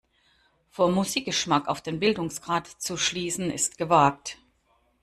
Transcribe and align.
Vom 0.71 0.95
Musikgeschmack 0.95 1.67
auf 1.67 1.79
den 1.83 1.99
Bildungsgrad 1.99 2.65
zu 2.65 2.97
schließen, 2.97 3.51
ist 3.51 3.77
gewagt. 3.77 4.39